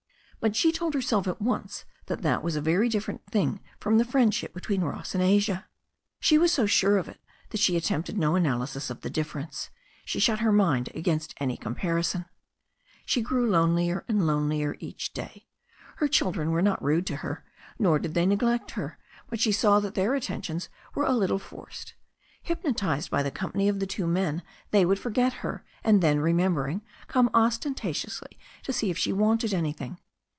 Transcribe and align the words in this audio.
But 0.41 0.55
she 0.55 0.71
told 0.71 0.95
herself 0.95 1.27
at 1.27 1.39
once 1.39 1.85
that 2.07 2.23
that 2.23 2.41
was 2.43 2.55
a 2.55 2.61
very 2.61 2.89
different 2.89 3.23
thing 3.27 3.59
from 3.79 3.99
the 3.99 4.03
friendship 4.03 4.55
between 4.55 4.81
Ross 4.81 5.13
and 5.13 5.23
Asia. 5.23 5.67
She 6.19 6.39
was 6.39 6.51
so 6.51 6.65
sure 6.65 6.97
of 6.97 7.07
it 7.07 7.19
that 7.51 7.59
she 7.59 7.77
attempted 7.77 8.17
no 8.17 8.33
analysis 8.35 8.89
of 8.89 9.01
the 9.01 9.09
difference. 9.11 9.69
She 10.03 10.19
shut 10.19 10.39
her 10.39 10.51
mind 10.51 10.89
against 10.95 11.35
any 11.39 11.57
comparison. 11.57 12.25
She 13.05 13.21
grew 13.21 13.47
lonelier 13.51 14.03
and 14.07 14.25
lonelier 14.25 14.77
each 14.79 15.13
day. 15.13 15.45
Her 15.97 16.07
children 16.07 16.49
were 16.49 16.63
not 16.63 16.81
rude 16.83 17.05
to 17.05 17.17
her, 17.17 17.45
nor 17.77 17.99
did 17.99 18.15
they 18.15 18.25
neglect 18.25 18.71
her, 18.71 18.97
but 19.29 19.39
she 19.39 19.51
saw 19.51 19.79
that 19.81 19.93
their 19.93 20.15
attentions 20.15 20.69
were 20.95 21.05
a 21.05 21.13
little 21.13 21.37
forced. 21.37 21.93
Hypnotized 22.41 23.11
by 23.11 23.21
the 23.21 23.29
company 23.29 23.69
of 23.69 23.79
the 23.79 23.85
two 23.85 24.07
men 24.07 24.41
they 24.71 24.87
would 24.87 24.97
forget 24.97 25.33
her, 25.45 25.63
and 25.83 26.01
then, 26.01 26.19
remembering, 26.19 26.81
come 27.07 27.29
ostentatiously 27.31 28.39
to 28.63 28.73
see 28.73 28.89
if 28.89 28.97
she 28.97 29.13
wanted 29.13 29.53
anything. 29.53 29.99